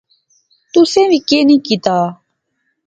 تسیں 0.71 1.07
وی 1.09 1.19
کی 1.27 1.39
نی 1.47 1.55
کیتیا 1.65 1.99